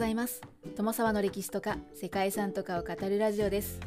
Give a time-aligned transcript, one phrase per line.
[0.00, 0.40] ざいます。
[0.76, 3.78] 友沢の歴史とか世界遺産とかを語るラジオです。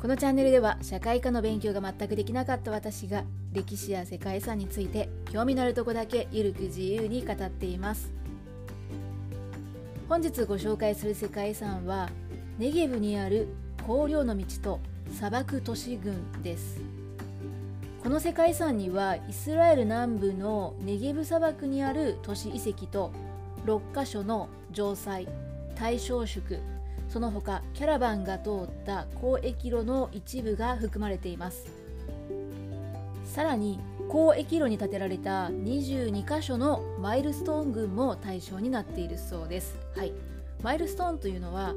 [0.00, 8.10] このチャンネルでは社会科の勉強が全くできなかった私が歴史や世界遺産について興味のあるとこだけゆるく自由に語っています。
[10.08, 12.08] 本日ご紹介する世界遺産は
[12.58, 13.48] ネゲブにある
[13.86, 14.80] 香料の道と
[15.12, 16.80] 砂漠都市群です。
[18.02, 23.12] この世界遺産にはイスラエル南部のネゲブ砂漠にある都市遺跡と
[23.64, 25.28] 6カ所の城塞
[25.74, 26.60] 大正宿
[27.08, 31.66] その他キャラバンが通った交易路の一部が含まれています。
[33.24, 39.76] さらに交易路に建てられた22カ所のマイルストーン群も対象になっているそうです。
[39.96, 40.12] はい。
[40.62, 41.74] マイルストーンというのは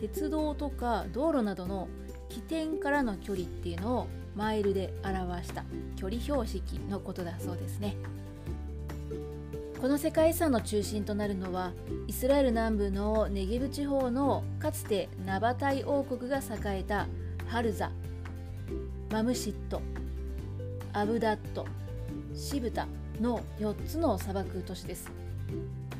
[0.00, 1.88] 鉄道とか道路などの
[2.28, 4.06] 起点からの距離っていうのを
[4.36, 5.64] マイルで表した
[5.96, 7.96] 距離標識のことだそうですね。
[9.80, 11.72] この世界遺産の中心となるのは
[12.06, 17.08] イスラエル南部のネゲブ地方のかつてナバタイ王国が栄えた
[17.46, 17.90] ハルザ
[19.10, 19.80] マムシット
[20.92, 21.66] アブダット
[22.34, 22.88] シブタ
[23.22, 25.10] の4つの砂漠都市です。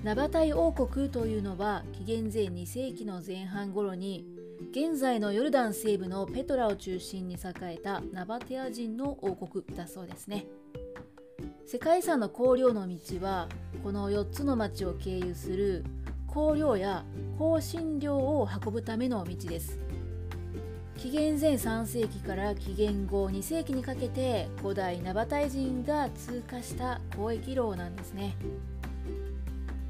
[0.05, 4.27] ナバタイ王国というのは紀元前2世紀の前半頃に
[4.73, 10.45] 現在のヨルダン西部のペトラを中心に栄えたナバテア人の王国だそうですね。
[11.67, 13.49] 世界遺産の香料の道は
[13.83, 15.85] この4つの町を経由する
[16.33, 17.03] 香料や
[17.39, 19.79] 香辛料を運ぶための道です。
[20.99, 28.37] 紀元前3世紀から紀元後2世紀にかけて古代ナバタイ人が通過した交易路なんですね。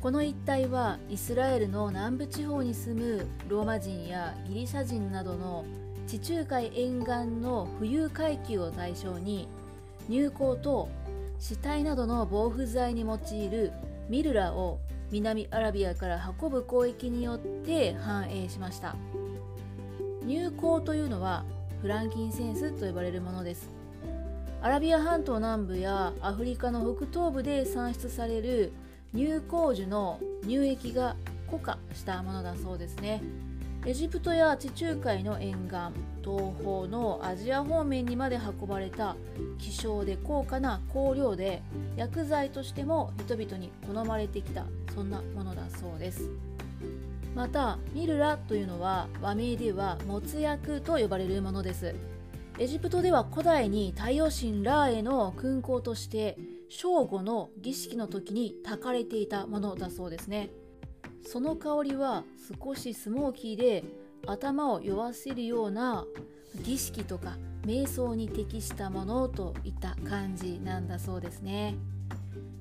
[0.01, 5.65] この一帯はイスラエルの南部地方に住むローマ人やギリシャ人などの
[6.07, 9.49] 地中海沿岸の富裕階級を対象に
[10.09, 10.89] 入港と
[11.41, 13.73] 死体などの防腐剤に用いる
[14.11, 14.79] ミルラを
[15.11, 18.95] 南アラビアから運ぶ交易によって繁栄しました。
[20.25, 21.45] 入港というのは
[21.81, 23.71] フランキンセンスと呼ばれるものです。
[24.61, 28.73] アラビア半島南部やアフリカの北東部で産出される
[29.15, 31.17] 入港樹の乳液が
[31.51, 33.23] 固化したものだそうですね。
[33.87, 39.17] エジプトや地中海の沿岸東方のアジア方面にまで運ばれた
[39.59, 41.63] 希少で高価な香料で
[41.97, 46.31] 薬剤としても人々に好まれてきたそんなものだそうです。
[47.35, 51.95] またミルラというのは和名ではもつ薬と呼ばれるものです。
[52.59, 56.37] エジプトでは古代に太陽神ラーへの勲功として
[56.69, 60.51] 正午の儀式の時に炊かれていたものだそうですね。
[61.23, 62.25] その香りは
[62.63, 63.85] 少しスモーキーで
[64.27, 66.05] 頭を酔わせるような
[66.63, 71.77] 儀式とか瞑想に適したものといった感じなんだそうですね。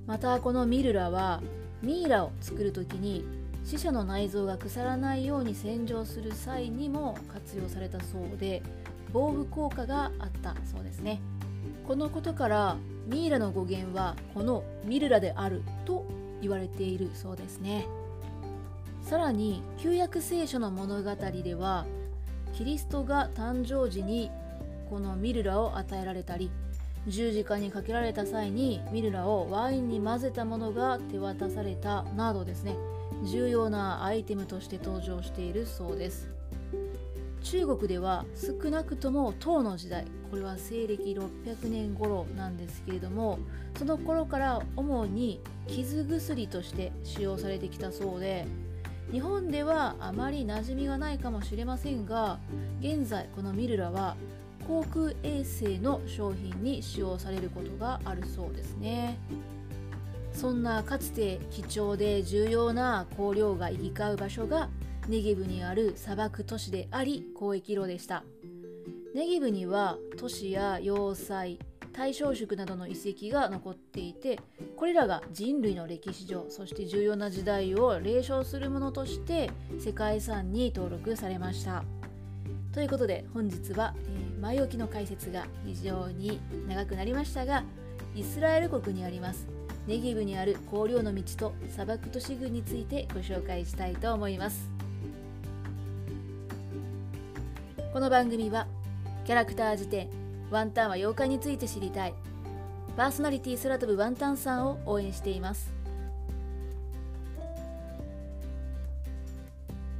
[0.06, 1.42] またこのミルラは
[1.82, 3.26] ミイラを作る時に
[3.64, 8.64] 死者の内臓が腐らないように洗浄する際にも活用されたそうで
[9.14, 11.22] 防腐効果があったそうですね。
[11.88, 12.78] このことから
[13.08, 16.06] ミイラの語源はこのミルラであると
[16.42, 17.88] 言われているそうですね。
[19.10, 21.88] さらに旧約聖書の物語では
[22.54, 24.30] キリストが誕生時に
[24.88, 26.52] このミルラを与えられたり
[27.08, 32.76] 十字架にかけられた際にミルラをワインに混ぜたものが手渡されたなどですね。
[33.26, 36.30] 重要なアイテムとして登場しているそうです。
[37.42, 43.40] 中国では少なくとも唐の時代これは西暦600年頃なんですけれども
[43.76, 48.46] その頃から主に傷薬として使用されてきたそうで
[49.12, 52.38] 日本ではあまり馴染みがないかもしれませんが
[52.80, 54.16] 現在このミルラは
[54.68, 59.18] 航空衛星の商品に使用されることがあるそうですね。
[60.32, 64.70] そんなかつて貴重で重要な香料が行き交う場所が
[65.08, 68.24] ネゲブにある砂漠都市であり交易路でした。
[69.16, 71.58] ネゲブには都市や要塞
[71.94, 74.40] 大正宿などの遺跡が残っていて
[74.78, 81.84] これらが人類の歴史上そして重要な時代を霊唱するものとして世界遺産に登録されました。
[82.72, 87.64] ということで本日は、えー、前置きの解説が非常に長くなりましたが
[88.16, 89.48] イスラエル国にあります
[89.88, 94.70] ネギブにある香料の道と砂漠都市群についてご紹介したいと思います。
[97.92, 98.68] この番組は
[99.26, 100.08] キャラクター辞典
[100.52, 102.14] ワンタンは妖怪について知りたい。
[102.98, 105.72] パーソナリティ空飛ぶワンタンさんを応援しています。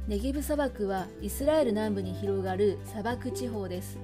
[0.08, 3.96] ネゲブ砂漠はイスラエル南部に広がる砂漠地方です。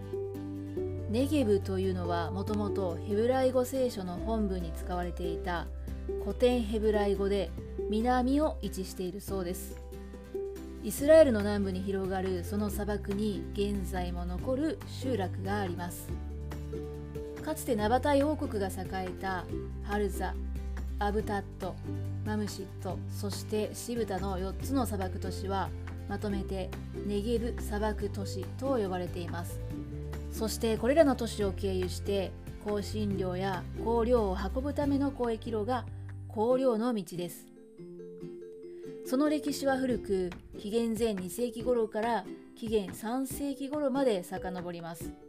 [1.10, 5.66] ネゲブというのはもともとヘブライ語聖書の本部に使われていた
[6.22, 7.50] 古典ヘブライ語で
[7.90, 9.76] 南を位置しているそうです。
[10.84, 16.08] イスラエルの南部に広がるその砂漠に現在も残る集落があります。
[17.46, 19.44] かつてナバタイ王国が栄えた
[19.84, 20.34] ハルザ
[20.98, 21.76] アブタット
[22.24, 25.70] マムシットそしてシブタの4つの砂漠都市は
[26.08, 26.68] まとめて
[27.06, 29.60] ネゲブ砂漠都市と呼ばれています。
[30.32, 32.32] そしてこれらの都市を経由して
[32.66, 35.86] 香辛料や香料を運ぶための交易路が
[36.28, 37.46] 香料の道です。
[39.04, 42.24] その歴史は古く紀元前2世紀頃から
[42.56, 45.25] 紀元3世紀頃まで遡ります。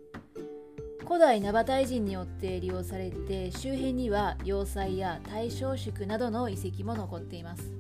[1.07, 7.71] 古代ナバタイ人によって利用されて周辺には要塞や大正宿などの遺跡も残っています。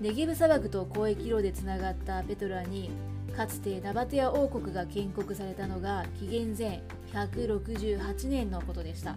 [0.00, 2.90] ネゲブ砂漠と交易路でつながったペトラに
[3.36, 6.82] かつてナバテア王国が建国されたのが紀元前
[7.12, 9.16] 168年のことでした。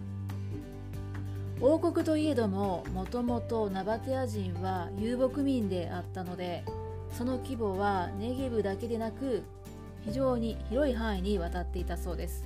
[1.60, 6.64] 王国といえどももともとナバテア人は遊牧民であったので
[7.12, 9.44] その規模はネゲブだけでなく
[10.04, 12.44] 非常に広い範囲にわたっていたそうです。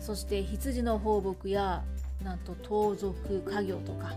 [0.00, 1.82] そして羊の放牧や
[2.22, 4.14] なんと盗賊家業とか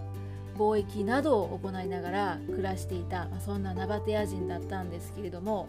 [0.58, 5.68] 貿易などを行いながら暮らしていた、まあ、そんなナバテア人だったんですけれども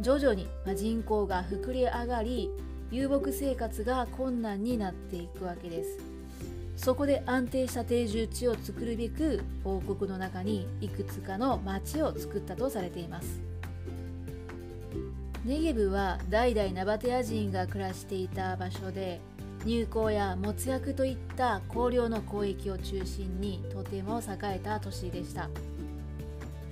[0.00, 2.48] 徐々に、ま人口が膨れ上がり
[2.90, 5.98] 遊牧生活が困難になっていくわけです。
[6.76, 13.49] そこで安定した定住地を作るべく王国の中にいくつかの町を作ったとされています。
[15.44, 19.20] ネゲブは代々ナバテア人が暮らしていた場所で
[19.64, 25.48] 入港や没薬といった香料の交易を中心にとても栄えた都市でした。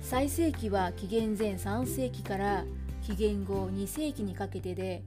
[0.01, 2.65] 最盛期は紀元前3世紀から
[3.03, 5.03] 紀元後2世紀にかけてで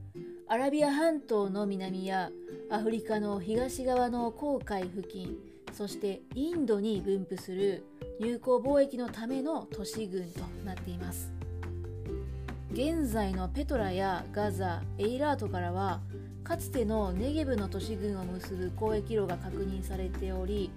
[0.48, 2.30] アラビア半島の南や
[2.70, 5.36] アフリカの東側の航海付近
[5.72, 7.84] そしてインドに分布する
[8.20, 11.32] 友好貿易のための都市群となっています。
[12.72, 16.00] 現在のペトラやガザエイラートからは
[16.42, 20.70] かつてのネゲブの都市群を結ぶ交易路が確認されており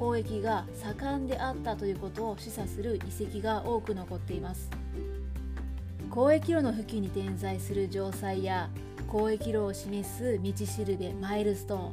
[0.00, 4.70] 交易が盛んであったということを示唆する遺跡が多く残っています。
[6.14, 8.70] 交易路の付近に点在する城塞や
[9.12, 11.92] 交易路を示す道しるべマイルストーン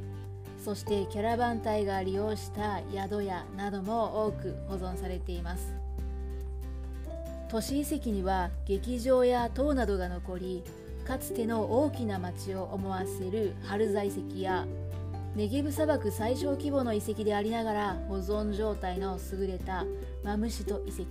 [0.64, 5.81] そしてキャラバン隊が利用した宿屋なども多く保存されています。
[7.52, 10.64] 都市遺跡には劇場や塔などが残り
[11.06, 14.66] かつての大きな町を思わせるハルザ遺跡や
[15.36, 19.86] ネゲブ砂漠最小規模の遺跡でありながら保存状態の優れた
[20.24, 21.04] マムシト遺跡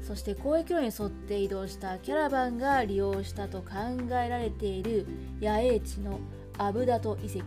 [0.00, 3.68] そして交易路に沿って移動したキャラバンが利用したと考
[4.08, 5.06] えられている
[5.42, 6.18] 野営地の
[6.56, 7.42] アブダト遺跡。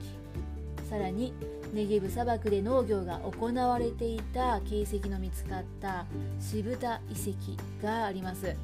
[0.90, 1.34] さらに
[1.74, 6.06] ネゲブ砂漠で農業が行われていた形跡の見つかった
[6.40, 8.56] シブタ遺跡があります。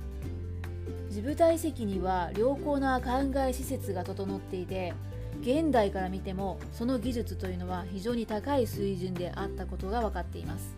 [1.09, 4.93] ジブタ遺跡には良好な灌漑施設が整っていて
[5.41, 10.75] 現代から見てもその技術というのは非常に高い水準であったことが分かっています。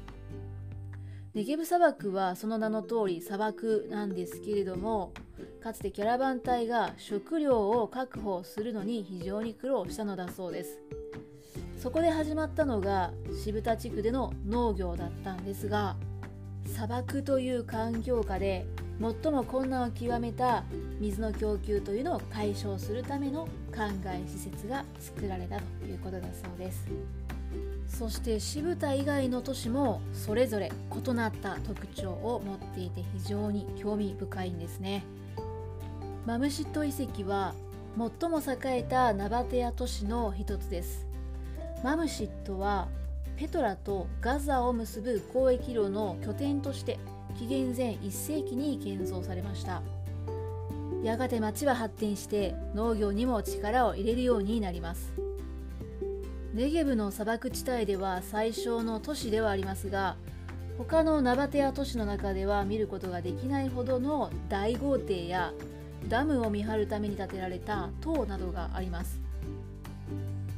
[1.36, 5.14] ネゲブ砂漠はその名の通り砂漠なんですけれども
[5.64, 10.80] かつてキャラバン隊が食料を確保するのに非常に苦労したのだそうです。
[11.84, 13.12] そこで始まったのが
[13.44, 15.98] 渋田地区での農業だったんですが
[16.66, 18.66] 砂漠という環境下で
[19.02, 20.64] 最も困難を極めた
[21.02, 26.88] 水の供給というのを解消するための灌漑施設が作られたということだそうです。
[27.90, 35.04] そして渋田以外の都市もそれぞれ異なった特徴を持っていて非常に興味深いんですね。
[36.26, 37.54] マムシット遺跡は
[37.98, 41.13] 最も栄えたナバテア都市の一つです。
[41.84, 42.88] マムシットは
[43.36, 46.98] ペトラとガザを結ぶ交易路の拠点として
[47.38, 49.82] 紀元前1世紀に建造されました。
[51.04, 55.12] やがて町は発展して農業にも力を入れるようになります。
[56.54, 60.16] ネゲブの砂漠地帯では最小の都市ではありますが
[60.78, 65.52] 他のナバテア都市の中では見ることができないほどの大豪邸や
[66.08, 69.33] ダムを見張るために建てられた塔などがあります。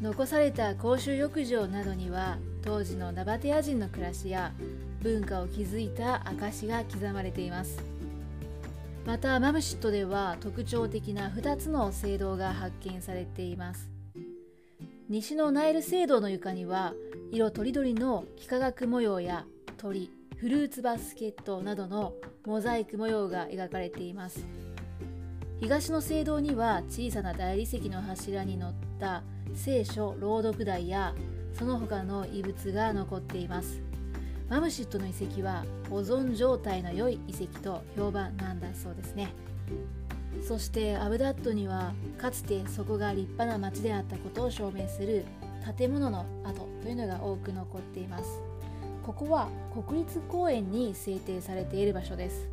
[0.01, 4.51] 残された公衆浴場などには当時のナバテア人の暮らしや
[5.01, 7.81] 文化を築いた証が刻まれています。
[9.05, 13.89] またマムシットでは特徴的な2つの聖堂が発見されています。
[15.07, 16.93] 西のナイル聖堂の床には
[17.31, 19.45] 色とりどりの幾何学模様や
[19.77, 22.13] 鳥フルーツバスケットなどの
[22.45, 24.45] モザイク模様が描かれています。
[25.61, 29.23] 東の聖堂には小さな大理石の柱に乗った
[29.53, 31.13] 聖書朗読台や
[31.53, 33.81] その他の遺物が残っています。
[34.49, 39.29] マムシットの遺跡は保存状態の良い遺跡と評判なんだそうですね。
[40.45, 45.25] そしてアブダットにはかつてそこが立派な町であったことを証明する
[45.77, 48.41] 建物の跡というのが多く残っています。
[49.03, 49.49] ここは
[49.87, 52.49] 国立公園に制定されている場所です。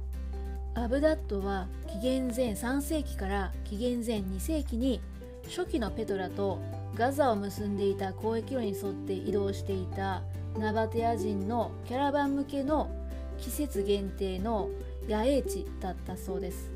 [0.75, 5.03] アブダットは紀元前3世紀から紀元前2世紀に
[5.45, 6.61] 初期のペトラと
[6.95, 10.23] ガザを結んでいた交易路に沿って移動していた
[10.59, 12.91] ナバテア人のキャラバン向けの
[13.39, 14.69] 季節限定の
[15.09, 16.71] 野営地だったそうです。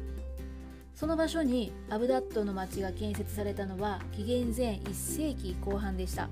[0.94, 6.30] その場所にアブダットの町が建設されたのは紀元前1世紀後半でした。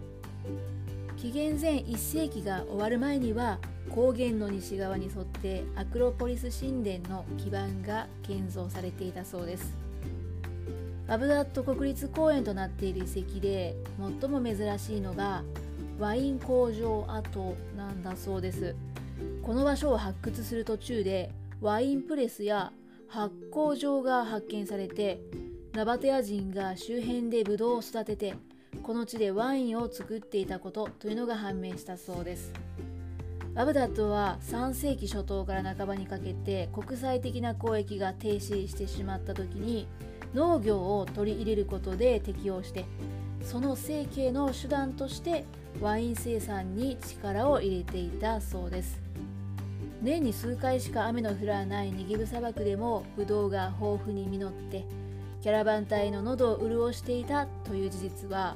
[1.18, 3.58] 紀元前1世紀が終わる前には
[3.90, 9.83] 高原の西側に沿ってアクロポリス神殿の基盤が建造されていたそうです。
[11.06, 13.76] アブダット国立公園となっている遺跡で
[14.20, 15.42] 最も珍しいのが
[15.98, 18.74] ワイン工場跡なんだそうです。
[19.42, 21.30] この場所を発掘する途中で
[21.60, 22.72] ワインプレスや
[23.08, 25.20] 発酵場が発見されて
[25.72, 28.34] ナバテア人が周辺でブドウを育てて
[28.82, 32.52] この地でワインを作っていたことというのが判明したそうです。
[33.56, 39.86] アブダットは3世紀初頭から半ばにかけて国際的な交易が停止してしまった時に
[40.34, 42.84] 農業を取り入れることで適応して
[43.42, 45.44] その生計の手段として
[45.80, 49.00] ワイン生産に力を入れていたそうです。
[50.02, 54.84] 年に数回しか雨の降らないネギブ砂漠でもブドウが豊富に実って
[55.40, 58.54] キャラバン隊の喉を潤していたという事実は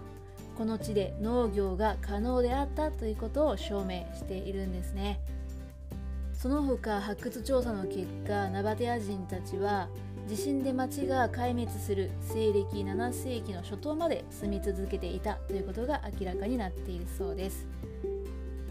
[0.59, 5.21] この地で農業が可能であったということを証明しているんですね。
[6.35, 9.89] その他発掘調査の結果ナバテア人たちは
[10.29, 17.67] 地震で町が壊滅する西暦7世紀の初頭まで住み続けていたということが明らかになっているそうです。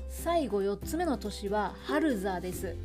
[0.08, 2.76] 最後4つ目の都市はハルザです。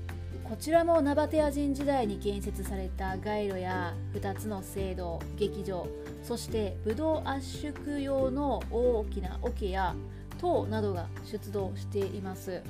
[0.43, 5.87] こちらもナバテア人時代に建設された街路や2つの聖堂劇場
[6.23, 9.95] そしてブドウ圧縮用の大きな桶や
[10.41, 12.62] 塔などが出土しています。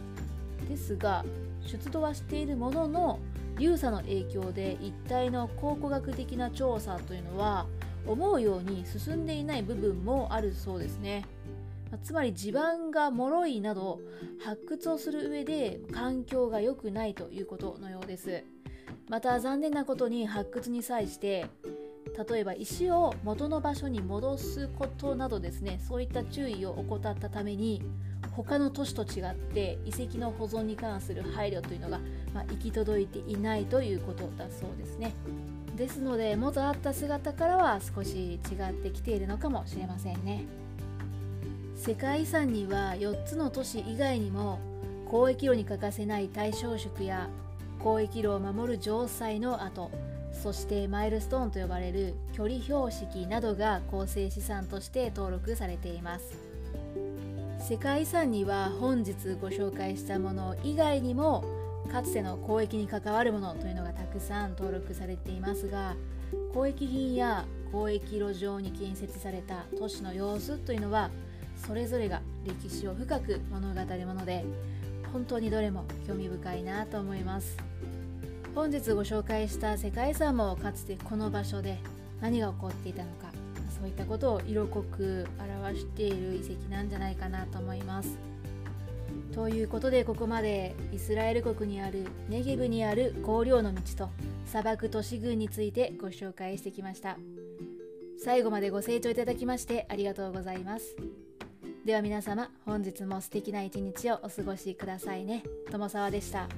[0.69, 1.25] ですが
[1.65, 3.19] 出土はしているものの
[3.59, 7.67] 流砂の影響で一体の考古学的な調査というのは
[8.07, 11.25] 思うように進んでいない部分もあるそうですね。
[12.03, 14.01] つまり地盤が脆いなど
[14.43, 18.45] 発掘をする上で環境が良くないということのようです。
[19.09, 21.47] また残念なことに発掘に際して
[22.31, 27.83] 例えば石を元の場所に戻すことなどですねそういった注意を怠ったために
[28.33, 32.01] 他の都市と違って遺跡の保存に関する配慮というのが、
[32.35, 35.13] まあ、行き届いていないということだそうですね。
[35.77, 38.37] ですので元あった姿からは少し違
[38.71, 40.45] ってきているのかもしれませんね。
[41.77, 44.61] 世界遺産には4つの都市以外にも
[45.13, 47.29] 交易路に欠かせない対象宿や
[47.85, 49.91] 交易路を守る城塞の跡
[50.33, 56.53] そしてマイルストーンと呼ばれる距離標識などが構成資産として登録されています。
[57.63, 61.45] 世界遺産には本日ご紹介したもの以外にも
[61.93, 65.95] かつての交易に関わるものというのがたくさん登録されていますが
[66.49, 71.11] 交易品や交易路上に建設された都市の様子というのは
[71.57, 74.45] それぞれが歴史を深く物語るもので
[75.13, 77.57] 本当にどれも興味深いなと思います。
[78.55, 81.79] 本日ご紹介した世界遺産もかつてこの場所で
[82.21, 83.33] 何が起こっていたのか
[83.79, 88.19] そういったことを色濃く表している遺跡なんじゃないかなと思います。
[89.35, 94.11] ということでここまでイスラエル国にあるネゲブにある香料の道と
[94.47, 97.17] 砂漠都市群についてご紹介してきました。
[98.23, 100.95] 最後までご清聴いただきましてありがとうございます。
[101.87, 105.43] では皆様本日も素敵な一日をお過ごしくださいね。
[105.71, 106.49] 友沢でした。